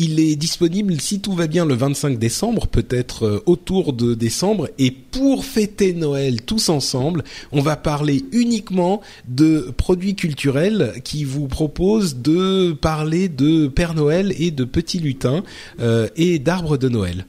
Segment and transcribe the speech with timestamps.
[0.00, 4.68] Il est disponible si tout va bien le 25 décembre, peut-être euh, autour de décembre.
[4.78, 11.48] Et pour fêter Noël tous ensemble, on va parler uniquement de produits culturels qui vous
[11.48, 15.42] proposent de parler de Père Noël et de petits lutins
[15.80, 17.26] euh, et d'arbres de Noël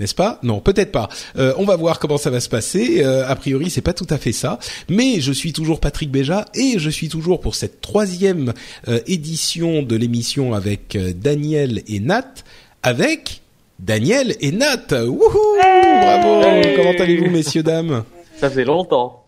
[0.00, 0.40] n'est-ce pas?
[0.42, 1.08] Non, peut-être pas.
[1.36, 3.04] Euh, on va voir comment ça va se passer.
[3.04, 4.58] Euh, a priori, c'est pas tout à fait ça.
[4.88, 8.52] Mais je suis toujours Patrick Béja et je suis toujours pour cette troisième
[8.88, 12.34] euh, édition de l'émission avec euh, Daniel et Nat,
[12.82, 13.42] avec
[13.78, 14.88] Daniel et Nat.
[14.90, 16.42] Wouhou Bravo
[16.76, 18.04] Comment allez-vous, messieurs dames?
[18.36, 19.24] Ça fait longtemps.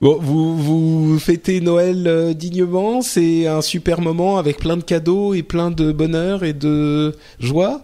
[0.00, 3.02] Bon, vous vous fêtez Noël euh, dignement.
[3.02, 7.82] C'est un super moment avec plein de cadeaux et plein de bonheur et de joie?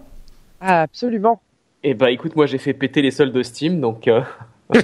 [0.61, 1.41] Ah, absolument.
[1.85, 4.21] Et bah écoute, moi j'ai fait péter les soldes de Steam, donc euh,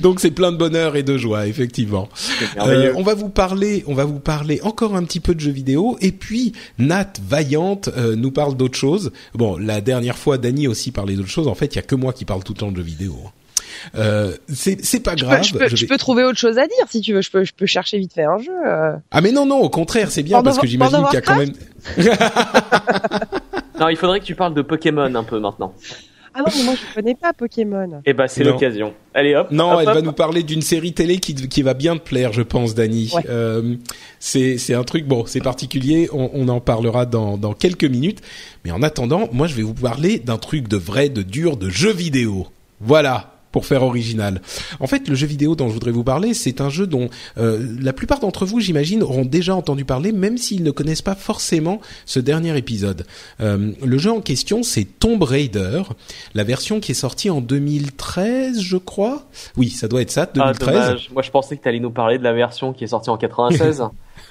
[0.00, 2.08] Donc c'est plein de bonheur et de joie, effectivement.
[2.14, 2.90] c'est merveilleux.
[2.90, 5.50] Euh, on va vous parler, on va vous parler encore un petit peu de jeux
[5.50, 9.12] vidéo, et puis Nat vaillante euh, nous parle d'autres choses.
[9.34, 11.48] Bon, la dernière fois, Dany aussi parlait d'autres choses.
[11.48, 13.16] En fait, il y a que moi qui parle tout le temps de jeux vidéo.
[13.94, 15.38] Euh, c'est c'est pas Je grave.
[15.40, 17.22] peux, je, peux, je peux trouver autre chose à dire si tu veux.
[17.22, 18.52] Je peux, je peux chercher vite fait un jeu.
[18.66, 18.92] euh.
[19.10, 21.38] Ah mais non non, au contraire, c'est bien parce que j'imagine qu'il y a quand
[21.38, 21.52] même.
[23.80, 25.74] Non, il faudrait que tu parles de Pokémon un peu maintenant.
[26.32, 28.02] Ah non, mais moi je connais pas Pokémon.
[28.06, 28.52] Et bah c'est Non.
[28.52, 28.94] l'occasion.
[29.14, 29.48] Allez hop.
[29.50, 29.94] Non, hop, elle hop.
[29.96, 33.10] va nous parler d'une série télé qui, qui va bien te plaire, je pense, Dany.
[33.12, 33.22] Ouais.
[33.28, 33.74] Euh,
[34.20, 36.08] c'est c'est un truc bon, c'est particulier.
[36.12, 38.20] On, on en parlera dans dans quelques minutes.
[38.64, 41.68] Mais en attendant, moi, je vais vous parler d'un truc de vrai, de dur, de
[41.68, 42.46] jeu vidéo.
[42.80, 43.39] Voilà.
[43.52, 44.40] Pour faire original.
[44.78, 47.66] En fait, le jeu vidéo dont je voudrais vous parler, c'est un jeu dont euh,
[47.80, 51.80] la plupart d'entre vous, j'imagine, auront déjà entendu parler, même s'ils ne connaissent pas forcément
[52.06, 53.04] ce dernier épisode.
[53.40, 55.82] Euh, le jeu en question, c'est Tomb Raider,
[56.34, 59.26] la version qui est sortie en 2013, je crois.
[59.56, 60.66] Oui, ça doit être ça, Ah 2013.
[60.66, 61.10] dommage.
[61.12, 63.82] Moi je pensais que t'allais nous parler de la version qui est sortie en 96.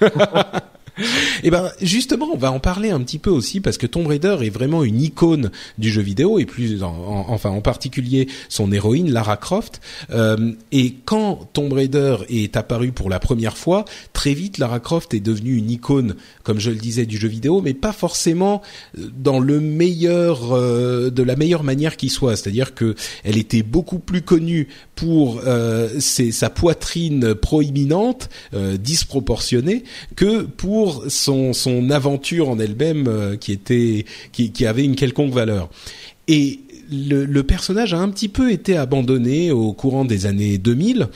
[1.42, 4.36] Et ben justement, on va en parler un petit peu aussi parce que Tomb Raider
[4.42, 8.70] est vraiment une icône du jeu vidéo et plus en, en- enfin en particulier son
[8.72, 9.80] héroïne Lara Croft.
[10.10, 15.14] Euh, et quand Tomb Raider est apparu pour la première fois, très vite Lara Croft
[15.14, 18.62] est devenue une icône, comme je le disais, du jeu vidéo, mais pas forcément
[18.98, 22.36] euh, dans le meilleur euh, de la meilleure manière qui soit.
[22.36, 25.40] C'est-à-dire que elle était beaucoup plus connue pour
[25.98, 28.28] sa poitrine proéminente,
[28.78, 29.84] disproportionnée,
[30.16, 35.70] que pour son, aventure en elle-même euh, qui était qui, avait une quelconque valeur.
[36.28, 36.60] Et
[36.92, 41.08] le, personnage a un petit peu été abandonné au courant des années 2000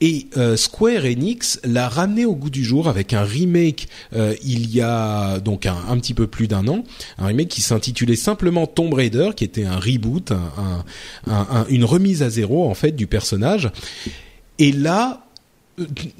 [0.00, 4.74] et euh, Square Enix l'a ramené au goût du jour avec un remake euh, il
[4.74, 6.82] y a donc un, un petit peu plus d'un an,
[7.18, 10.84] un remake qui s'intitulait simplement Tomb Raider, qui était un reboot, un- un-
[11.30, 13.70] un- un- une remise à zéro en fait du personnage.
[14.58, 15.27] Et là,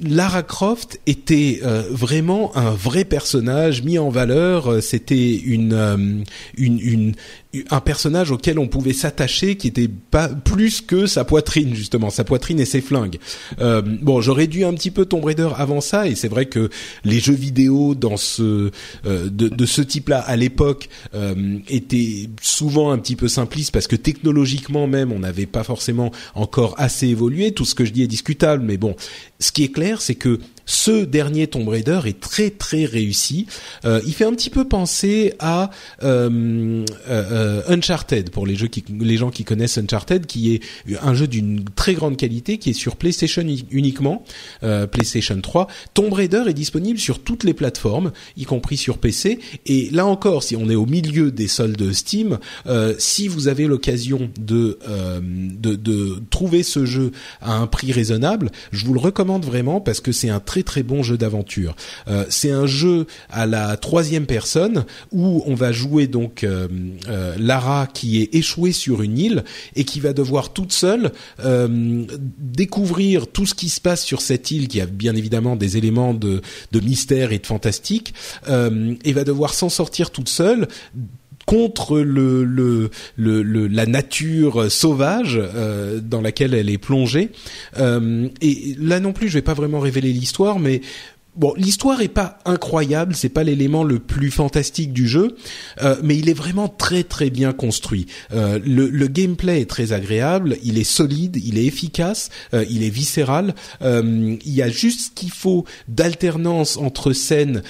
[0.01, 4.71] Lara Croft était euh, vraiment un vrai personnage mis en valeur.
[4.71, 6.23] Euh, C'était une, euh,
[6.57, 7.15] une, une,
[7.71, 12.23] un personnage auquel on pouvait s'attacher, qui était pas plus que sa poitrine justement, sa
[12.23, 13.17] poitrine et ses flingues.
[13.59, 16.69] Euh, bon, j'aurais dû un petit peu Tomb Raider avant ça, et c'est vrai que
[17.03, 18.69] les jeux vidéo dans ce
[19.07, 23.95] euh, de, ce type-là à l'époque euh, étaient souvent un petit peu simplistes parce que
[23.95, 27.51] technologiquement même on n'avait pas forcément encore assez évolué.
[27.51, 28.95] Tout ce que je dis est discutable, mais bon,
[29.39, 30.39] ce qui est clair, c'est que
[30.71, 33.47] ce dernier Tomb Raider est très très réussi.
[33.85, 35.71] Euh, il fait un petit peu penser à
[36.03, 38.55] euh, euh, Uncharted pour les
[39.17, 40.61] gens qui connaissent Uncharted, qui est
[41.01, 44.23] un jeu d'une très grande qualité, qui est sur PlayStation uni- uniquement,
[44.91, 45.67] PlayStation 3.
[45.95, 49.39] Tomb Raider est disponible sur toutes les plateformes, y compris sur PC.
[49.65, 52.37] Et là encore, si on est au milieu des soldes Steam,
[52.99, 54.77] si vous avez l'occasion de,
[55.19, 57.11] de de trouver ce jeu
[57.41, 60.79] à un prix raisonnable, je vous le recommande vraiment parce que c'est un très très
[60.79, 61.75] très bon jeu d'aventure.
[62.07, 66.67] Euh, c'est un jeu à la troisième personne où on va jouer donc euh,
[67.09, 69.43] euh, Lara qui est échouée sur une île
[69.75, 71.11] et qui va devoir toute seule
[72.37, 76.13] découvrir tout ce qui se passe sur cette île qui a bien évidemment des éléments
[76.13, 76.41] de,
[76.71, 78.13] de mystère et de fantastique
[78.47, 80.67] et va devoir s'en sortir toute seule
[81.49, 87.31] contre le, le, le, la nature sauvage euh, dans laquelle elle est plongée.
[87.79, 90.81] Euh, et là non plus, je vais pas vraiment révéler l'histoire, mais
[91.35, 95.37] Bon, l'histoire est pas incroyable, c'est pas l'élément le plus fantastique du jeu,
[95.81, 98.07] euh, mais il est vraiment très très bien construit.
[98.33, 102.83] Euh, le, le, gameplay est très agréable, il est solide, il est efficace, euh, il
[102.83, 103.55] est viscéral.
[103.81, 107.61] Euh, il y a juste ce qu'il faut d'alternance entre scènes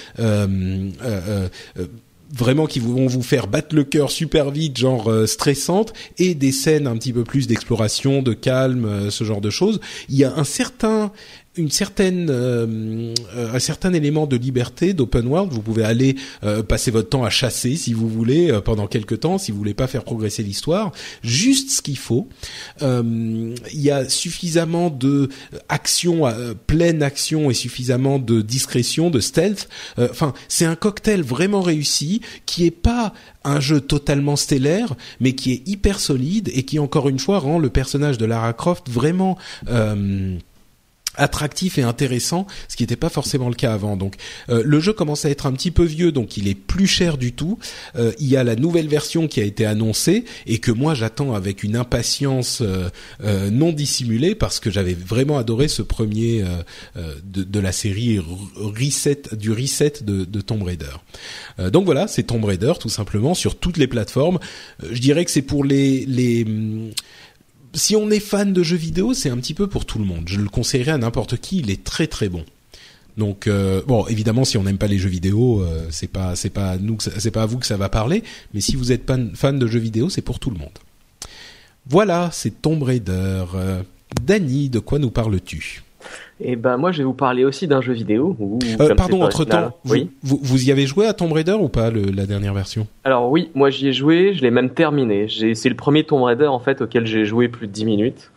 [2.32, 6.52] vraiment qui vont vous faire battre le cœur super vite, genre euh, stressante, et des
[6.52, 9.80] scènes un petit peu plus d'exploration, de calme, euh, ce genre de choses.
[10.08, 11.12] Il y a un certain
[11.56, 13.12] une certaine euh,
[13.52, 15.52] un certain élément de liberté d'open world.
[15.52, 16.14] Vous pouvez aller
[16.44, 19.58] euh, passer votre temps à chasser si vous voulez euh, pendant quelques temps si vous
[19.58, 20.92] voulez pas faire progresser l'histoire.
[21.22, 22.28] Juste ce qu'il faut
[22.80, 25.28] il y a suffisamment de
[25.68, 26.22] action
[26.66, 29.68] pleine action et suffisamment de discrétion de stealth.
[29.98, 33.12] Enfin c'est un cocktail vraiment réussi qui est pas
[33.44, 37.58] un jeu totalement stellaire mais qui est hyper solide et qui encore une fois rend
[37.58, 39.36] le personnage de Lara Croft vraiment
[41.16, 43.96] attractif et intéressant, ce qui n'était pas forcément le cas avant.
[43.96, 44.14] Donc
[44.48, 47.18] euh, le jeu commence à être un petit peu vieux, donc il est plus cher
[47.18, 47.58] du tout.
[47.96, 51.34] Euh, il y a la nouvelle version qui a été annoncée et que moi j'attends
[51.34, 56.44] avec une impatience euh, non dissimulée parce que j'avais vraiment adoré ce premier
[56.96, 58.18] de, de, la série
[58.56, 60.86] reset du reset de, de Tomb Raider.
[61.70, 64.38] donc voilà, c'est Tomb Raider tout simplement sur toutes les plateformes.
[64.82, 66.44] je dirais que c'est pour les les
[67.74, 70.24] si on est fan de jeux vidéo, c'est un petit peu pour tout le monde.
[70.26, 71.58] Je le conseillerais à n'importe qui.
[71.58, 72.44] Il est très très bon.
[73.16, 76.50] Donc euh, bon, évidemment, si on n'aime pas les jeux vidéo, euh, c'est pas c'est
[76.50, 78.22] pas nous c'est pas à vous que ça va parler.
[78.54, 80.78] Mais si vous êtes fan, de jeux vidéo, c'est pour tout le monde.
[81.86, 83.44] Voilà, c'est Tomb Raider.
[83.54, 83.82] Euh,
[84.22, 85.82] Dany, de quoi nous parles-tu?
[86.40, 88.36] Et eh ben moi je vais vous parler aussi d'un jeu vidéo.
[88.80, 92.02] euh, pardon, entre temps, vous, vous, y avez joué à Tomb Raider ou pas le,
[92.02, 92.86] la dernière version?
[93.04, 95.26] Alors oui, moi j'y ai joué, je l'ai même terminé.
[95.54, 98.30] C'est le premier Tomb Raider en fait auquel j'ai joué plus de 10 minutes.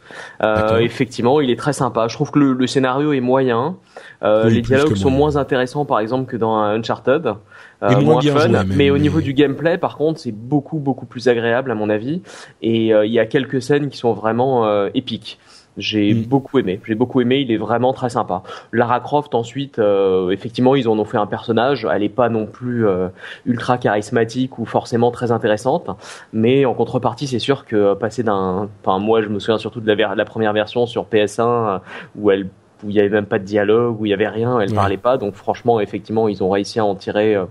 [0.44, 2.08] Euh, effectivement, il est très sympa.
[2.08, 3.78] Je trouve que le, le scénario est moyen.
[4.24, 7.36] Euh, les dialogues sont moins intéressants par exemple que dans Uncharted.
[7.84, 11.70] Euh, moins, fun, mais, au niveau du gameplay, par contre, c'est beaucoup beaucoup plus agréable
[11.70, 12.22] à mon avis.
[12.62, 15.38] Et euh, il y a quelques scènes qui sont vraiment euh, épiques.
[15.78, 16.24] J'ai mm.
[16.24, 16.80] beaucoup aimé.
[16.86, 17.40] J'ai beaucoup aimé.
[17.40, 18.44] Il est vraiment très sympa.
[18.72, 21.88] Lara Croft ensuite, euh, effectivement, ils en ont fait un personnage.
[21.92, 23.08] Elle est pas non plus euh,
[23.46, 25.90] ultra charismatique ou forcément très intéressante,
[26.32, 29.92] mais en contrepartie, c'est sûr que passer d'un, enfin moi, je me souviens surtout de
[29.92, 31.80] la, la première version sur PS1 euh,
[32.16, 32.50] où elle
[32.84, 34.98] où il y avait même pas de dialogue, où il y avait rien, elle parlait
[34.98, 35.18] pas.
[35.18, 37.42] Donc franchement, effectivement, ils ont réussi à en tirer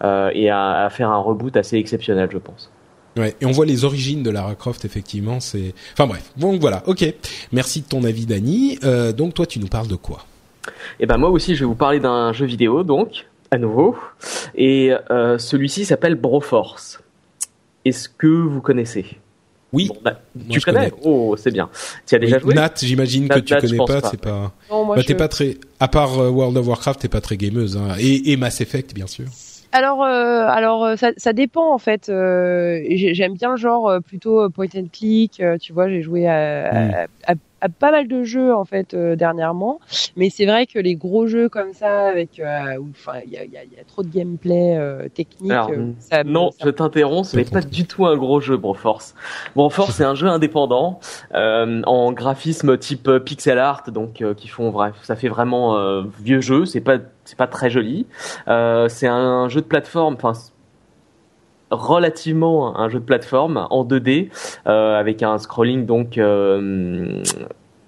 [0.00, 2.70] et à, à faire un reboot assez exceptionnel, je pense.
[3.16, 5.38] Ouais, et on voit les origines de Lara Croft effectivement.
[5.40, 6.32] C'est, enfin bref.
[6.36, 7.04] Donc voilà, ok.
[7.52, 8.78] Merci de ton avis, Dani.
[8.84, 10.24] Euh, donc toi, tu nous parles de quoi?
[11.00, 13.96] Eh ben moi aussi, je vais vous parler d'un jeu vidéo, donc à nouveau.
[14.54, 17.00] Et euh, celui-ci s'appelle Broforce.
[17.84, 19.04] Est-ce que vous connaissez?
[19.72, 19.90] Oui.
[20.04, 20.20] Bah,
[20.50, 21.68] tu connais, Oh, c'est bien.
[22.06, 22.54] Tu as déjà joué?
[22.54, 24.52] Nat, j'imagine que tu connais pas, c'est pas.
[24.70, 25.56] Non, moi bah, t'es pas très.
[25.80, 27.94] À part euh, World of Warcraft, t'es pas très gameuse, hein.
[27.98, 29.24] et, et Mass Effect, bien sûr.
[29.72, 32.10] Alors, euh, alors euh, ça, ça, dépend en fait.
[32.10, 35.42] Euh, J'aime bien le genre euh, plutôt point and click.
[35.60, 37.34] tu vois, j'ai joué à, à, à,
[37.68, 39.80] pas mal de jeux en fait dernièrement,
[40.16, 43.56] mais c'est vrai que les gros jeux comme ça, avec, enfin, il y a, y,
[43.56, 44.78] a, y a, trop de gameplay
[45.14, 45.52] technique.
[45.52, 47.28] Alors, ça, non, je t'interromps.
[47.28, 49.14] Ce n'est pas du tout un gros jeu, Broforce.
[49.54, 51.00] Broforce, c'est un jeu indépendant
[51.32, 56.64] en graphisme type pixel art, donc qui font bref, ça fait vraiment vieux jeu.
[56.64, 58.06] C'est pas c'est pas très joli.
[58.48, 60.32] Euh, c'est un jeu de plateforme, enfin
[61.72, 64.28] relativement un jeu de plateforme en 2D
[64.66, 67.22] euh, avec un scrolling donc euh,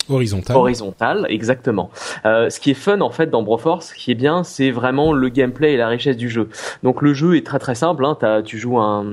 [0.08, 0.56] horizontal.
[0.56, 1.90] Horizontal, exactement.
[2.24, 5.12] Euh, ce qui est fun en fait dans Broforce, ce qui est bien, c'est vraiment
[5.12, 6.48] le gameplay et la richesse du jeu.
[6.82, 8.04] Donc le jeu est très très simple.
[8.04, 9.04] Hein, tu joues un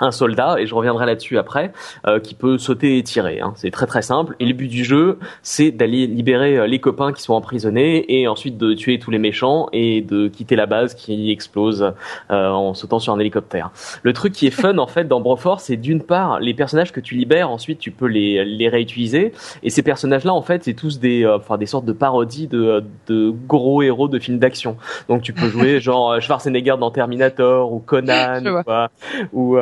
[0.00, 1.72] un soldat, et je reviendrai là-dessus après,
[2.06, 3.40] euh, qui peut sauter et tirer.
[3.40, 3.52] Hein.
[3.56, 4.36] C'est très très simple.
[4.40, 8.28] Et le but du jeu, c'est d'aller libérer euh, les copains qui sont emprisonnés, et
[8.28, 11.92] ensuite de tuer tous les méchants, et de quitter la base qui explose
[12.30, 13.70] euh, en sautant sur un hélicoptère.
[14.02, 17.00] Le truc qui est fun en fait dans Broforce, c'est d'une part les personnages que
[17.00, 21.00] tu libères, ensuite tu peux les, les réutiliser, et ces personnages-là en fait c'est tous
[21.00, 24.76] des, enfin des sortes de parodies de, de gros héros de films d'action.
[25.08, 28.42] Donc tu peux jouer genre Schwarzenegger dans Terminator ou Conan
[29.32, 29.58] ou, ou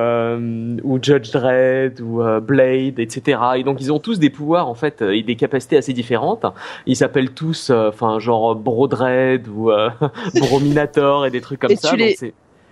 [0.82, 3.38] ou Judge Dredd ou Blade, etc.
[3.56, 6.46] Et donc ils ont tous des pouvoirs en fait et des capacités assez différentes.
[6.86, 9.70] Ils s'appellent tous, enfin genre Bro Dredd ou
[10.34, 11.90] Brominator et des trucs comme et ça.
[11.90, 12.16] Tu les...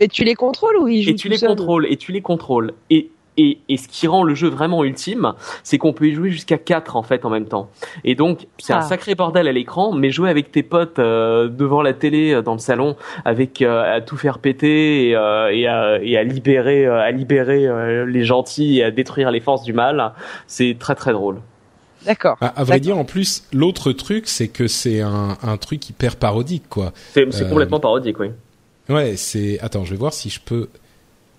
[0.00, 2.74] Et tu les contrôles ou ils jouent Et tu les contrôles, et tu les contrôles.
[2.90, 6.30] Et et, et, ce qui rend le jeu vraiment ultime, c'est qu'on peut y jouer
[6.30, 7.70] jusqu'à 4 en fait en même temps.
[8.04, 11.82] Et donc c'est un sacré bordel à l'écran, mais jouer avec tes potes euh, devant
[11.82, 15.14] la télé euh, dans le salon, avec euh, à tout faire péter et, et,
[15.66, 17.68] à, et à, libérer, à libérer
[18.06, 20.12] les gentils et à détruire les forces du mal,
[20.46, 21.40] c'est très très drôle.
[22.04, 22.36] D'accord.
[22.40, 26.64] À, vrai dire, en plus, l'autre truc, c'est que c'est un, un truc hyper parodique,
[26.68, 26.92] quoi.
[27.14, 28.28] C'est complètement parodique, oui.
[28.88, 29.58] Ouais, c'est.
[29.60, 30.68] Attends, je vais voir si je peux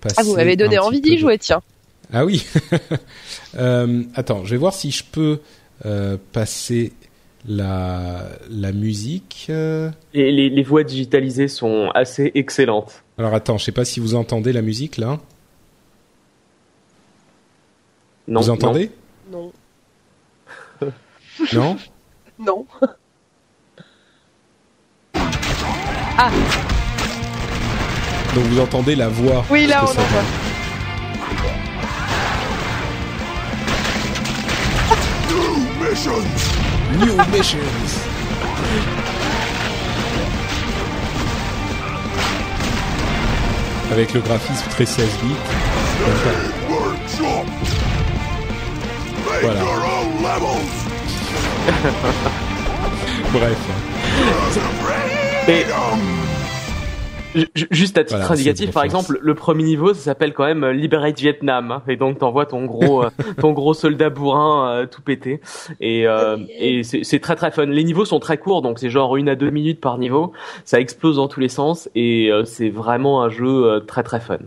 [0.02, 0.16] passer.
[0.18, 1.62] Ah, vous m'avez donné envie d'y jouer, tiens.
[2.14, 2.46] Ah oui.
[3.58, 5.40] euh, attends, je vais voir si je peux
[5.86, 6.94] euh, passer
[7.48, 9.48] la la musique.
[9.50, 13.04] Et les, les voix digitalisées sont assez excellentes.
[13.18, 15.20] Alors attends, je sais pas si vous entendez la musique là.
[18.28, 18.42] Non.
[18.42, 18.92] Vous entendez
[19.32, 19.52] Non.
[21.54, 21.78] Non.
[22.40, 22.66] non.
[26.18, 26.32] ah.
[28.34, 29.46] Donc vous entendez la voix.
[29.50, 30.45] Oui, là on entend.
[36.06, 36.30] Missions.
[37.00, 37.60] New missions.
[43.92, 45.36] Avec le graphisme très 16 bits.
[49.42, 49.62] Voilà.
[53.34, 53.58] Bref.
[55.48, 55.66] Et
[57.72, 60.74] Juste à titre voilà, indicatif, par exemple, le premier niveau, ça s'appelle quand même euh,
[60.74, 61.84] Liberate Vietnam, hein.
[61.88, 63.10] et donc t'envoies ton gros, euh,
[63.42, 65.42] ton gros soldat bourrin euh, tout pété,
[65.80, 67.66] et, euh, et c'est très très fun.
[67.66, 70.80] Les niveaux sont très courts, donc c'est genre une à deux minutes par niveau, ça
[70.80, 74.40] explose dans tous les sens, et c'est vraiment un jeu très très fun.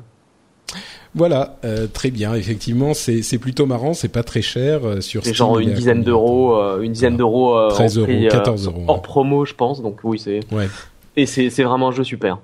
[1.15, 2.35] Voilà, euh, très bien.
[2.35, 3.95] Effectivement, c'est plutôt marrant.
[3.95, 5.25] C'est pas très cher euh, sur.
[5.25, 7.69] C'est genre une dizaine d'euros, euh, une dizaine d'euros.
[7.71, 8.85] 13 euros, 14 euros.
[8.87, 9.83] Hors promo, je pense.
[9.83, 10.41] Donc oui, c'est.
[10.53, 10.69] Ouais.
[11.17, 12.39] Et c'est vraiment un jeu super.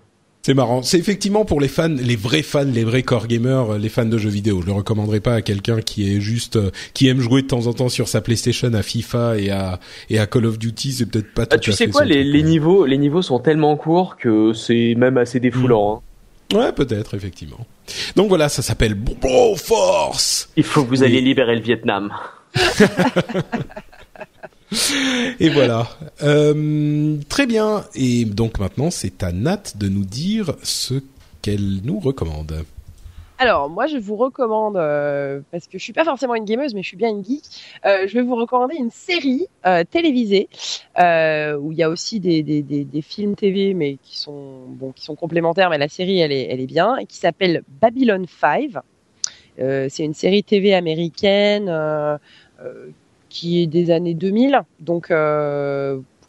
[0.44, 0.82] C'est marrant.
[0.82, 4.18] C'est effectivement pour les fans, les vrais fans, les vrais core gamers, les fans de
[4.18, 4.60] jeux vidéo.
[4.60, 6.58] Je le recommanderais pas à quelqu'un qui est juste,
[6.92, 10.18] qui aime jouer de temps en temps sur sa PlayStation à FIFA et à et
[10.18, 10.92] à Call of Duty.
[10.92, 13.74] C'est peut-être pas tout ah, Tu sais quoi, les, les niveaux, les niveaux sont tellement
[13.78, 16.02] courts que c'est même assez défoulant.
[16.52, 16.58] Hein.
[16.58, 17.66] Ouais, peut-être effectivement.
[18.14, 18.98] Donc voilà, ça s'appelle
[19.56, 20.50] Force.
[20.58, 22.12] Il faut que vous alliez libérer le Vietnam.
[25.40, 25.88] Et voilà.
[26.22, 27.84] Euh, très bien.
[27.94, 30.94] Et donc maintenant, c'est à Nat de nous dire ce
[31.42, 32.64] qu'elle nous recommande.
[33.38, 36.82] Alors moi je vous recommande euh, parce que je suis pas forcément une gameuse mais
[36.82, 37.42] je suis bien une geek.
[37.84, 39.48] Euh, je vais vous recommander une série
[39.90, 40.48] télévisée
[40.96, 45.68] où il y a aussi des, films TV mais qui sont bon qui sont complémentaires
[45.68, 48.70] mais la série elle est elle est bien et qui s'appelle Babylon 5.
[49.58, 51.68] Euh, c'est une série TV américaine
[53.34, 55.10] qui est des années 2000 donc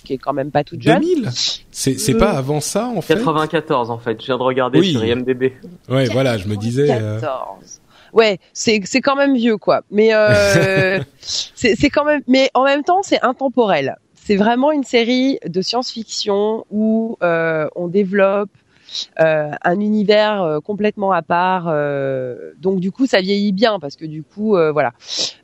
[0.05, 1.01] qui est quand même pas toute jeune.
[1.01, 1.29] 2000
[1.71, 3.15] C'est c'est pas avant ça en fait?
[3.15, 5.53] 94 en fait, je viens de regarder sur IMDb.
[5.89, 7.81] Ouais, voilà, je me disais 14.
[8.13, 9.81] Ouais, c'est c'est quand même vieux quoi.
[9.91, 13.97] Mais euh, c'est c'est quand même mais en même temps, c'est intemporel.
[14.15, 18.64] C'est vraiment une série de science-fiction où euh, on développe euh,
[19.17, 21.65] un univers euh, complètement à part.
[21.67, 24.93] Euh, donc du coup, ça vieillit bien parce que du coup, euh, voilà.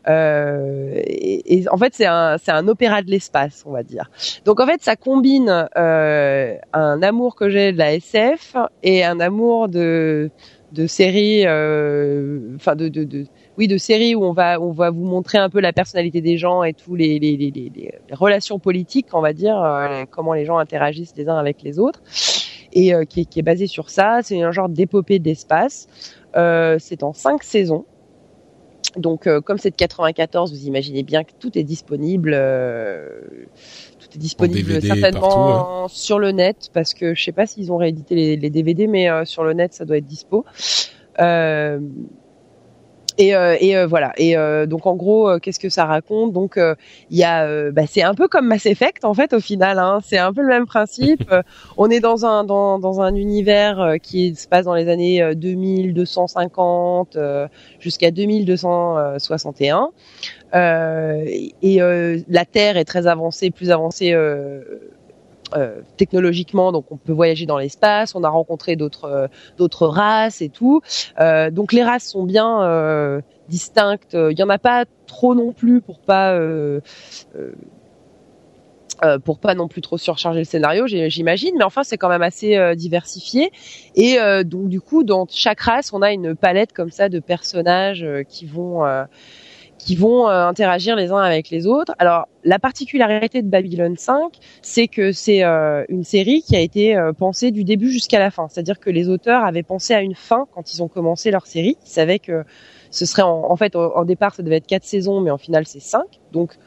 [0.07, 4.09] Et, et, en fait, c'est un c'est un opéra de l'espace, on va dire.
[4.45, 9.69] Donc en fait, ça combine un amour que j'ai de la SF et un amour
[9.69, 10.31] de
[10.71, 13.25] de séries, enfin de, de, de
[13.57, 16.37] oui de séries où on va on va vous montrer un peu la personnalité des
[16.37, 19.61] gens et tous les les, les, les, relations politiques on va dire
[20.09, 22.01] comment les gens interagissent les uns avec les autres
[22.73, 24.19] et euh, qui, qui, est basé sur ça.
[24.23, 25.87] C'est un genre d'épopée d'espace.
[26.35, 27.85] Euh, c'est en cinq saisons.
[28.97, 32.31] Donc, euh, comme c'est de 94, vous imaginez bien que tout est disponible.
[33.99, 35.87] tout est disponible certainement hein.
[35.87, 39.07] sur le net parce que je sais pas s'ils ont réédité les, les DVD, mais
[39.25, 40.45] sur le net ça doit être dispo.
[43.19, 44.13] Euh, et, euh, et euh, voilà.
[44.17, 46.33] Et euh, donc en gros, qu'est-ce que ça raconte?
[46.33, 46.59] Donc
[47.09, 49.79] il y a, bah, c'est un peu comme Mass Effect en fait au final.
[49.79, 51.31] Hein, c'est un peu le même principe.
[51.77, 57.17] on est dans un dans, dans un univers qui se passe dans les années 2250
[57.79, 59.89] jusqu'à 2261.
[60.53, 61.25] Euh,
[61.61, 61.79] et
[62.27, 64.13] la Terre est très avancée, plus avancée
[65.55, 69.27] euh, technologiquement, donc on peut voyager dans l'espace, on a rencontré d'autres euh,
[69.57, 70.81] d'autres races et tout.
[71.19, 74.13] Euh, donc les races sont bien distinctes.
[74.13, 76.37] Il y en a pas trop non plus pour pas
[79.23, 82.75] pour pas non plus trop surcharger le scénario, j'imagine, mais enfin c'est quand même assez
[82.75, 83.51] diversifié
[83.95, 88.05] et donc du coup dans chaque race on a une palette comme ça de personnages
[88.29, 88.83] qui vont
[89.85, 91.93] qui vont interagir les uns avec les autres.
[91.99, 97.51] Alors la particularité de Babylon 5, c'est que c'est une série qui a été pensée
[97.51, 100.73] du début jusqu'à la fin, c'est-à-dire que les auteurs avaient pensé à une fin quand
[100.73, 102.43] ils ont commencé leur série, ils savaient que
[102.89, 105.65] ce serait en, en fait en, départ ça devait être quatre saisons, mais en final
[105.65, 106.57] c'est cinq, donc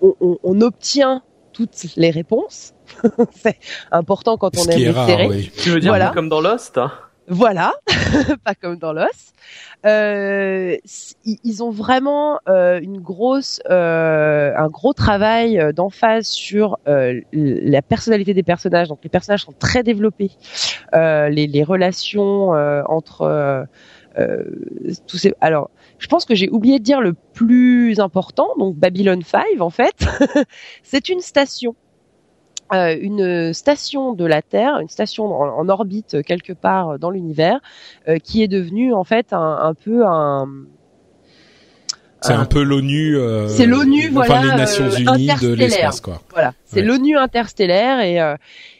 [0.00, 2.74] on, on, on obtient toutes les réponses.
[3.32, 3.58] c'est
[3.90, 5.50] important quand on aime les séries.
[5.62, 6.10] Tu veux dire voilà.
[6.14, 6.92] comme dans Lost hein?
[7.32, 7.74] Voilà,
[8.44, 9.36] pas comme dans Lost.
[9.86, 10.76] Euh,
[11.24, 18.34] ils ont vraiment euh, une grosse, euh, un gros travail d'emphase sur euh, la personnalité
[18.34, 18.88] des personnages.
[18.88, 20.32] Donc les personnages sont très développés,
[20.92, 23.64] euh, les, les, relations euh, entre
[25.06, 25.32] tous ces.
[25.40, 29.70] Alors je pense que j'ai oublié de dire le plus important, donc Babylon 5 en
[29.70, 30.04] fait,
[30.82, 31.76] c'est une station.
[32.72, 37.58] Euh, une station de la Terre, une station en, orbite quelque part dans l'univers,
[38.08, 40.46] euh, qui est devenue en fait un peu un,
[42.22, 43.16] c'est un peu l'ONU.
[43.16, 44.42] Euh, c'est l'ONU, voilà.
[44.42, 46.20] les Nations Unies de l'espace, quoi.
[46.32, 48.36] Voilà, c'est l'ONU interstellaire et euh,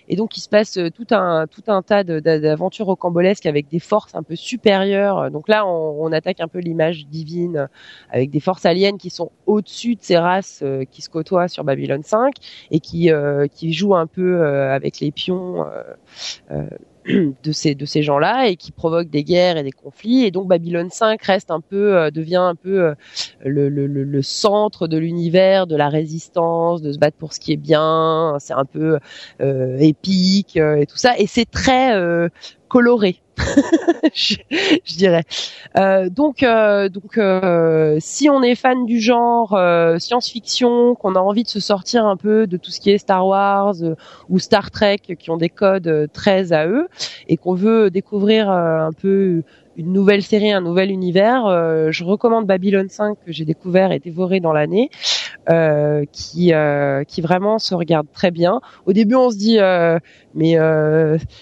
[0.09, 3.79] et donc il se passe euh, tout un tout un tas d'aventures rocambolesques avec des
[3.79, 5.31] forces un peu supérieures.
[5.31, 7.69] Donc là, on, on attaque un peu l'image divine
[8.11, 12.01] avec des forces aliens qui sont au-dessus de ces races qui se côtoient sur Babylon
[12.03, 12.35] 5
[12.71, 13.11] et qui
[13.53, 15.65] qui jouent un peu avec les pions
[17.43, 20.25] de ces de ces gens-là et qui provoquent des guerres et des conflits.
[20.25, 22.95] Et donc Babylone 5 reste un peu euh, devient un peu euh,
[23.45, 27.53] le, le, le, centre de l'univers de la résistance de se battre pour ce qui
[27.53, 28.37] est bien.
[28.39, 28.99] C'est un peu
[29.41, 31.19] euh, épique et tout ça.
[31.19, 31.95] Et c'est très
[32.69, 33.21] coloré
[34.15, 34.37] je,
[34.85, 35.25] je, dirais.
[35.77, 41.21] Euh, donc, euh, donc, euh, si on est fan du genre euh, science-fiction, qu'on a
[41.21, 43.95] envie de se sortir un peu de tout ce qui est Star Wars euh,
[44.29, 46.89] ou Star Trek, qui ont des codes très à eux,
[47.29, 49.43] et qu'on veut découvrir un peu
[49.77, 51.47] une nouvelle série, un nouvel univers,
[51.91, 54.91] je recommande Babylon 5 que j'ai découvert et dévoré dans l'année,
[56.13, 56.53] qui
[57.09, 58.61] qui vraiment se regarde très bien.
[58.87, 59.59] Au début, on se dit
[60.35, 60.57] mais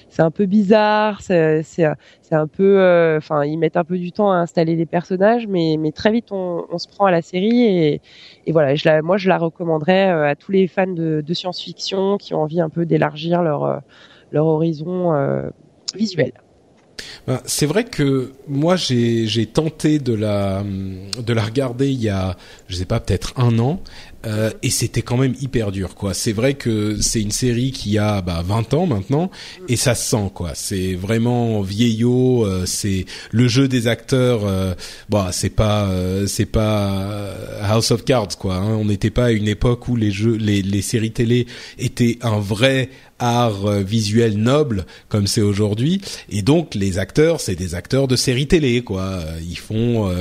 [0.08, 1.62] c'est un peu bizarre, c'est
[2.28, 5.46] c'est un peu, euh, enfin, ils mettent un peu du temps à installer les personnages,
[5.46, 8.02] mais mais très vite on, on se prend à la série et,
[8.46, 11.34] et voilà, je la, moi je la recommanderais euh, à tous les fans de, de
[11.34, 13.78] science-fiction qui ont envie un peu d'élargir leur euh,
[14.30, 15.14] leur horizon
[15.94, 16.32] visuel.
[17.28, 22.38] Ben, c'est vrai que moi j'ai tenté de la de la regarder il y a
[22.68, 23.82] je sais pas peut-être un an
[24.28, 26.12] euh, et c'était quand même hyper dur quoi.
[26.12, 29.30] C'est vrai que c'est une série qui a bah, 20 ans maintenant
[29.68, 30.50] et ça se sent quoi.
[30.54, 34.74] C'est vraiment vieillot, euh, c'est le jeu des acteurs euh,
[35.08, 38.56] bah c'est pas euh, c'est pas House of Cards quoi.
[38.56, 38.74] Hein.
[38.74, 41.46] On n'était pas à une époque où les jeux les les séries télé
[41.78, 47.74] étaient un vrai art visuel noble comme c'est aujourd'hui et donc les acteurs c'est des
[47.74, 49.20] acteurs de séries télé quoi.
[49.48, 50.12] Ils font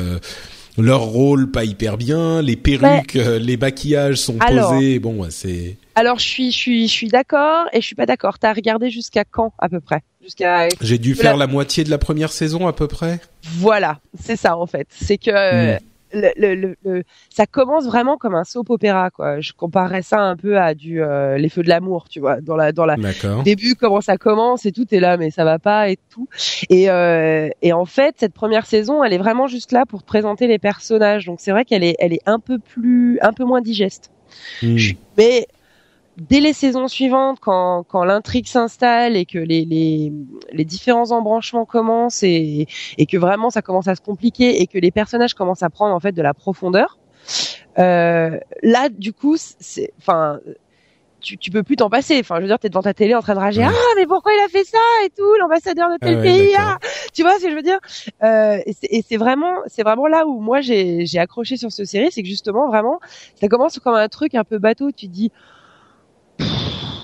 [0.78, 5.00] leur rôle pas hyper bien, les perruques, euh, les maquillages sont posés.
[5.00, 5.78] Bon, c'est.
[5.96, 8.40] Alors je suis, je suis, je suis d'accord et je suis pas d'accord.
[8.40, 10.02] T'as regardé jusqu'à quand à peu près?
[10.24, 10.68] Jusqu'à.
[10.82, 11.48] J'ai dû faire la...
[11.48, 13.20] moitié de la première saison à peu près?
[13.44, 14.88] Voilà, c'est ça en fait.
[14.92, 15.80] C'est que hmm
[16.14, 19.40] le, le, ça commence vraiment comme un soap opéra quoi.
[19.40, 22.56] Je comparerais ça un peu à du euh, les feux de l'amour, tu vois, dans
[22.56, 22.96] la dans la
[23.44, 26.28] début comment ça commence et tout est là mais ça va pas et tout.
[26.70, 30.08] Et euh, et en fait cette première saison elle est vraiment juste là pour te
[30.08, 31.26] présenter les personnages.
[31.26, 34.12] Donc c'est vrai qu'elle est elle est un peu plus un peu moins digeste.
[34.62, 34.78] Hmm.
[35.18, 35.48] Mais
[36.18, 40.12] dès les saisons suivantes, quand, quand l'intrigue s'installe et que les, les,
[40.52, 44.78] les, différents embranchements commencent et, et que vraiment ça commence à se compliquer et que
[44.78, 46.98] les personnages commencent à prendre en fait de la profondeur,
[47.78, 50.40] euh, là du coup, c'est, enfin,
[51.20, 52.20] tu, tu peux plus t'en passer.
[52.20, 53.64] Enfin, je veux dire, t'es devant ta télé en train de rager.
[53.64, 56.54] Ah, mais pourquoi il a fait ça et tout, l'ambassadeur de tel pays.
[56.58, 56.78] Ah,
[57.14, 57.80] tu vois ce que je veux dire?
[58.24, 62.22] Euh, Et c'est vraiment, c'est vraiment là où moi j'ai accroché sur ce série, c'est
[62.22, 63.00] que justement vraiment,
[63.40, 64.92] ça commence comme un truc un peu bateau.
[64.92, 65.32] Tu dis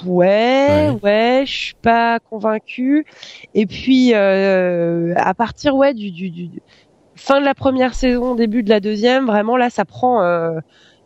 [0.05, 3.05] ouais, ouais, je suis pas convaincu.
[3.53, 6.49] Et puis euh, à partir ouais du, du, du,
[7.15, 10.59] fin de la première saison, début de la deuxième, vraiment là ça prend euh,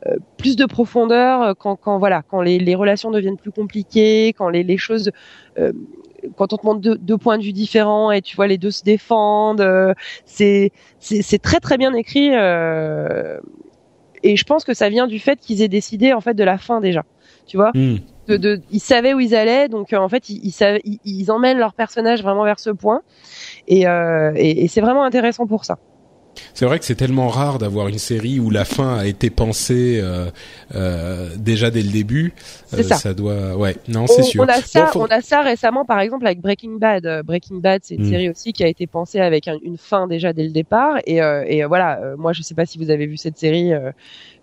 [0.06, 4.50] euh plus de profondeur quand, quand voilà quand les, les, relations deviennent plus compliquées, quand
[4.50, 5.12] les, les choses
[6.36, 8.72] quand on te montre deux, deux, points de vue différents et tu vois les deux
[8.72, 9.66] se défendent,
[10.26, 12.30] c'est c'est très très bien écrit
[14.24, 16.58] et je pense que ça vient du fait qu'ils aient décidé en fait de la
[16.58, 17.04] fin déjà,
[17.46, 17.72] tu vois?
[17.74, 17.98] Hmm
[18.36, 21.74] de, ils savaient où ils allaient, donc euh, en fait ils, ils, ils, emmènent leur
[21.74, 23.02] personnage vraiment vers ce point,
[23.68, 25.78] et, euh, et, et c'est vraiment intéressant pour ça.
[26.54, 30.00] C'est vrai que c'est tellement rare d'avoir une série où la fin a été pensée
[30.02, 30.26] euh,
[30.76, 32.34] euh, déjà dès le début.
[32.68, 32.96] C'est ça.
[32.96, 34.44] ça doit, ouais, non, c'est sûr.
[34.44, 37.06] On a ça, Bon, faut- on a ça récemment, par exemple, avec Breaking Bad.
[37.06, 38.10] Euh, Breaking Bad, c'est une Mm.
[38.10, 40.98] série aussi qui a été pensée avec un- une fin déjà dès le départ.
[41.06, 43.38] Et, euh, et euh, voilà, euh, moi, je sais pas si vous avez vu cette
[43.38, 43.74] série.
[43.74, 43.92] euh,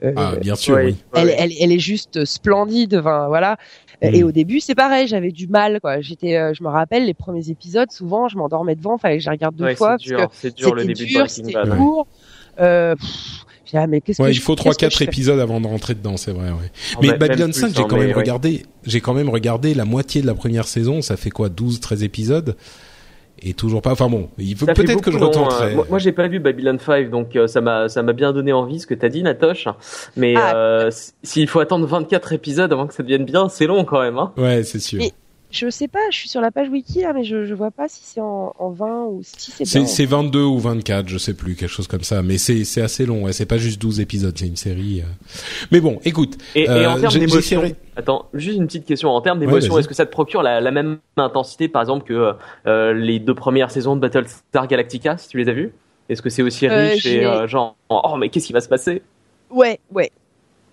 [0.03, 0.97] euh, Ah, bien sûr, Ouais, oui.
[1.15, 2.97] elle, elle, elle est juste splendide.
[2.97, 3.57] Enfin, voilà.
[4.03, 4.15] Mm.
[4.15, 5.81] Et au début, c'est pareil, j'avais du mal.
[5.81, 6.01] Quoi.
[6.01, 7.91] J'étais, euh, je me rappelle les premiers épisodes.
[7.91, 8.99] Souvent, je m'endormais devant.
[8.99, 10.95] Fallait que je regarde deux Ouais, fois c'est parce dur, que c'est dur le c'était
[10.95, 11.79] début de dur, Breaking Bad.
[11.79, 12.07] lourd.
[12.61, 13.09] Euh, pff,
[13.65, 15.95] j'ai dit, ah, mais qu'est-ce Ouais, que il faut trois quatre épisodes avant de rentrer
[15.95, 16.51] dedans, c'est vrai.
[16.51, 16.71] Ouais.
[16.95, 18.13] Ah, Mais même Babylon plus, 5, j'ai hein, quand même ouais.
[18.13, 21.03] regardé, j'ai quand même regardé la moitié de la première saison.
[21.03, 22.57] Ça fait quoi, 12, 13 épisodes?
[23.45, 23.93] Et toujours pas.
[23.93, 25.73] Enfin bon, il fait peut-être que je retenterai.
[25.73, 28.33] euh, moi, moi, j'ai pas vu Babylon 5, donc euh, ça m'a ça m'a bien
[28.33, 29.69] donné envie ce que t'as dit, Natoche.
[30.17, 30.57] Mais Ah.
[30.57, 30.91] euh,
[31.23, 34.19] s'il faut attendre 24 épisodes avant que ça devienne bien, c'est long quand même.
[34.19, 34.33] Hein.
[34.37, 35.03] Ouais, c'est sûr.
[35.55, 37.87] Je sais pas, je suis sur la page wiki là, mais je, je vois pas
[37.89, 41.33] si c'est en, en 20 ou si c'est C'est c'est 22 ou 24, je sais
[41.35, 42.23] plus, quelque chose comme ça.
[42.23, 43.23] Mais c'est c'est assez long.
[43.25, 45.03] Ouais, c'est pas juste 12 épisodes, c'est une série.
[45.03, 45.05] euh.
[45.71, 46.39] Mais bon, écoute.
[46.57, 47.63] Et, et Euh, en termes j'ai- d'émotion,
[47.97, 49.11] attends, juste une petite question.
[49.11, 52.33] En termes d'émotion, est-ce que ça te procure la, la même intensité, par exemple, que
[52.67, 55.73] euh, les deux premières saisons de Battlestar Galactica, si tu les as vues?
[56.09, 58.69] Est-ce que c'est aussi Euh, riche et euh, genre, oh mais qu'est-ce qui va se
[58.69, 59.03] passer?
[59.51, 60.11] Ouais, ouais.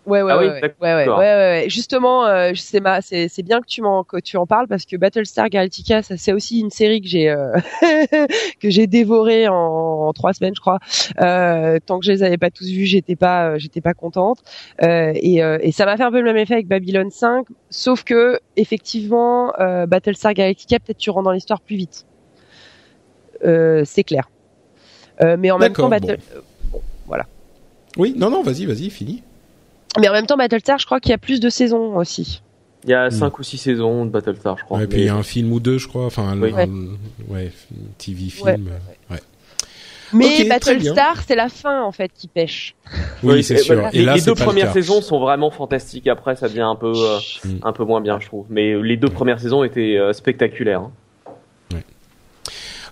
[0.08, 1.20] Ouais, ouais, Ah oui, ouais, ouais, ouais, ouais, d'accord.
[1.20, 1.66] ouais, ouais, ouais.
[1.70, 4.86] Justement, euh, c'est ma, c'est, c'est bien que tu m'en, que tu en parles parce
[4.86, 7.54] que Battlestar Galactica, ça, c'est aussi une série que j'ai, euh,
[8.60, 10.80] que j'ai dévorée en, en trois semaines, je crois.
[11.20, 14.40] Euh, tant que je les avais pas tous vus, j'étais pas, euh, j'étais pas contente.
[14.82, 17.46] Euh, et, euh, et ça m'a fait un peu le même effet avec Babylon 5,
[17.70, 22.06] sauf que effectivement, euh, Battlestar Galactica, peut-être tu rentres dans l'histoire plus vite.
[23.44, 24.30] Euh, c'est clair.
[25.22, 26.18] Euh, mais en même temps, Battle,
[27.98, 29.22] Oui, non, non, vas-y, vas-y, fini.
[30.00, 32.42] Mais en même temps, Battlestar, je crois qu'il y a plus de saisons aussi.
[32.86, 33.12] Il y a Hmm.
[33.12, 34.80] 5 ou 6 saisons de Battlestar, je crois.
[34.80, 36.06] Ouais, puis il Mais- y a un film ou deux, je crois.
[36.06, 36.52] Enfin, un- Oui.
[36.56, 37.52] un- ouais,
[37.98, 38.46] TV film.
[38.48, 38.54] Ouais.
[38.54, 39.20] euh, ouais.
[40.14, 42.76] Mais Battlestar, c'est la fin en fait qui pêche.
[43.24, 43.76] Oui, c'est et- sûr.
[43.76, 43.94] voilà.
[43.94, 46.08] Et les, là, les c'est deux le premières saisons sont vraiment fantastiques.
[46.08, 47.50] Après, ça devient un peu, euh, Mm.
[47.64, 48.46] un peu moins bien, je trouve.
[48.50, 50.82] Mais les deux premières saisons étaient euh, spectaculaires.
[50.82, 50.92] hein.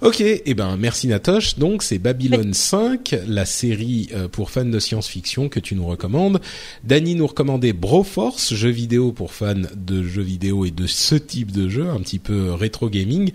[0.02, 1.58] Ok, eh ben merci Natoche.
[1.58, 6.40] Donc c'est Babylon 5, la série euh, pour fans de science-fiction que tu nous recommandes.
[6.86, 11.52] Dany nous recommandait Broforce, jeu vidéo pour fans de jeux vidéo et de ce type
[11.52, 13.34] de jeu, un petit peu rétro gaming.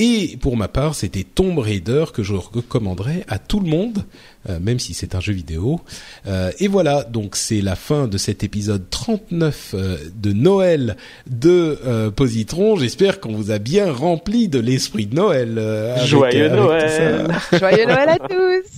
[0.00, 4.04] Et pour ma part, c'était Tomb Raider que je recommanderais à tout le monde,
[4.48, 5.80] euh, même si c'est un jeu vidéo.
[6.28, 10.96] Euh, et voilà, donc c'est la fin de cet épisode 39 euh, de Noël
[11.28, 12.76] de euh, Positron.
[12.76, 15.56] J'espère qu'on vous a bien rempli de l'esprit de Noël.
[15.58, 17.26] euh, avec- Joyeux avec Noël.
[17.58, 18.68] Joyeux Noël à tous.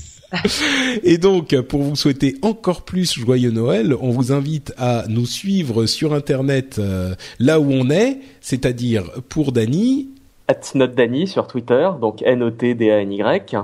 [1.02, 5.86] Et donc, pour vous souhaiter encore plus joyeux Noël, on vous invite à nous suivre
[5.86, 10.08] sur Internet euh, là où on est, c'est-à-dire pour Dany,
[10.74, 13.56] NotDany sur Twitter, donc N-O-T-D-A-N-Y.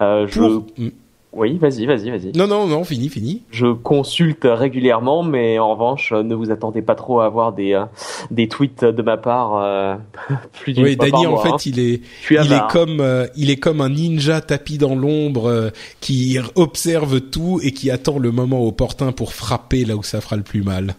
[0.00, 0.40] Euh, je...
[0.40, 0.66] pour...
[0.78, 0.88] Mm.
[1.32, 2.32] Oui, vas-y, vas-y, vas-y.
[2.36, 3.42] Non, non, non, fini, fini.
[3.52, 7.84] Je consulte régulièrement, mais en revanche, ne vous attendez pas trop à avoir des, euh,
[8.32, 9.94] des tweets de ma part euh,
[10.60, 11.56] plus d'une Oui, fois Dany, par en mois, fait, hein.
[11.66, 12.00] il est,
[12.30, 17.60] il est comme, euh, il est comme un ninja tapis dans l'ombre qui observe tout
[17.62, 20.96] et qui attend le moment opportun pour frapper là où ça fera le plus mal.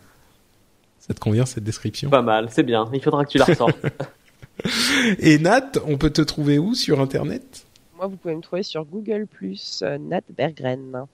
[0.99, 2.09] Ça te convient cette description?
[2.09, 2.87] Pas mal, c'est bien.
[2.93, 3.75] Il faudra que tu la ressortes.
[5.19, 7.65] Et Nat, on peut te trouver où sur Internet?
[7.97, 9.27] Moi, vous pouvez me trouver sur Google
[9.83, 11.05] euh, Nat Berggren.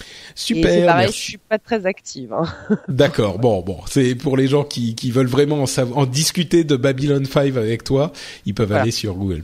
[0.00, 1.18] Et c'est Super, pareil, merci.
[1.18, 2.32] je suis pas très active.
[2.32, 2.44] Hein.
[2.88, 3.38] D'accord.
[3.38, 7.56] Bon, bon, c'est pour les gens qui, qui veulent vraiment en, discuter de Babylon 5
[7.56, 8.12] avec toi,
[8.46, 8.82] ils peuvent Voilà.
[8.82, 9.42] aller sur Google+.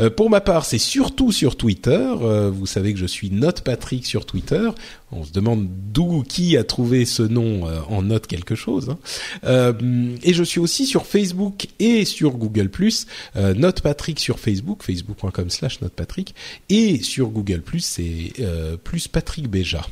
[0.00, 1.96] Euh, pour ma part, c'est surtout sur Twitter.
[2.20, 4.68] Euh, vous savez que je suis Note Patrick sur Twitter.
[5.12, 8.90] On se demande d'où qui a trouvé ce nom euh, en note quelque chose.
[8.90, 8.98] hein.
[9.44, 9.72] Euh,
[10.22, 12.70] et je suis aussi sur Facebook et sur Google+.
[13.36, 16.34] Euh, Note Patrick sur Facebook, facebook.com/slash Note Patrick,
[16.68, 19.86] et sur Google+, c'est euh, plus Patrick Béja.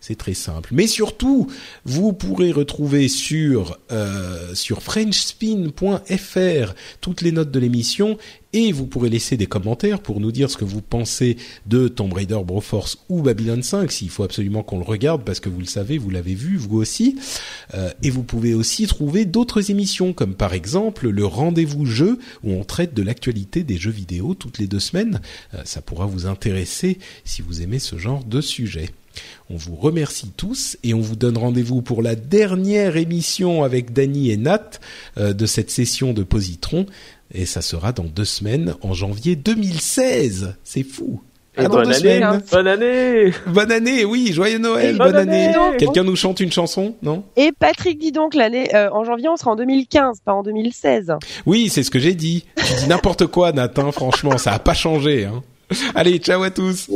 [0.00, 0.70] C'est très simple.
[0.72, 1.46] Mais surtout,
[1.84, 8.16] vous pourrez retrouver sur euh, sur frenchspin.fr toutes les notes de l'émission
[8.54, 11.36] et vous pourrez laisser des commentaires pour nous dire ce que vous pensez
[11.66, 15.50] de Tomb Raider, Broforce ou Babylon 5 s'il faut absolument qu'on le regarde parce que
[15.50, 17.18] vous le savez, vous l'avez vu vous aussi.
[17.74, 22.52] Euh, et vous pouvez aussi trouver d'autres émissions comme par exemple le rendez-vous jeu où
[22.52, 25.20] on traite de l'actualité des jeux vidéo toutes les deux semaines.
[25.52, 28.90] Euh, ça pourra vous intéresser si vous aimez ce genre de sujet.
[29.48, 34.30] On vous remercie tous et on vous donne rendez-vous pour la dernière émission avec Dany
[34.30, 34.78] et Nat
[35.18, 36.86] euh, de cette session de Positron.
[37.34, 40.54] Et ça sera dans deux semaines, en janvier 2016.
[40.64, 41.20] C'est fou.
[41.56, 42.42] Et Ah, dans bonne deux année, semaines.
[42.52, 43.32] bonne année.
[43.48, 45.46] Bonne année, oui, joyeux Noël, bonne, bonne année.
[45.48, 45.76] année.
[45.78, 47.24] Quelqu'un nous chante une chanson, non?
[47.36, 51.12] Et Patrick, dis donc, l'année euh, en janvier, on sera en 2015, pas en 2016.
[51.46, 52.44] Oui, c'est ce que j'ai dit.
[52.56, 55.24] Tu dis n'importe quoi, Nat, hein, franchement, ça a pas changé.
[55.24, 55.42] Hein.
[55.94, 56.88] Allez, ciao à tous.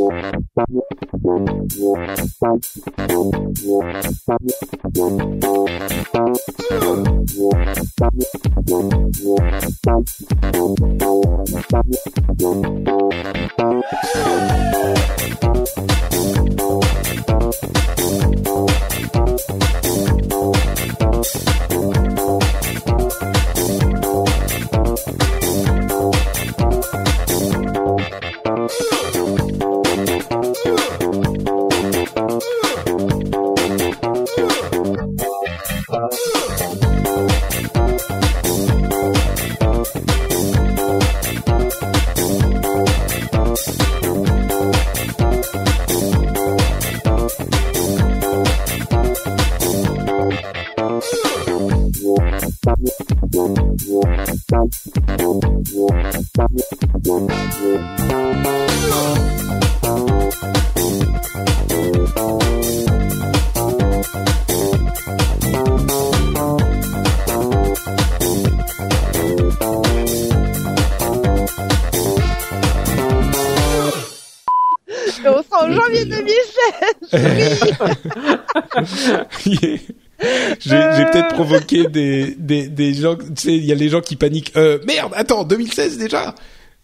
[81.34, 84.56] Provoqué des, des, des gens, tu sais, il y a les gens qui paniquent.
[84.56, 86.34] Euh, merde, attends, 2016 déjà?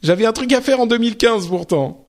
[0.02, 2.06] J'avais un truc à faire en 2015 pourtant.